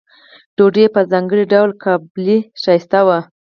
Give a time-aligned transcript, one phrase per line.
[0.55, 3.19] ډوډۍ یې په ځانګړي ډول قابلي ښایسته وه.